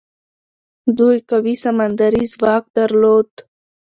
دوی 0.97 1.17
قوي 1.29 1.55
سمندري 1.63 2.23
ځواک 2.33 2.63
درلود. 2.77 3.29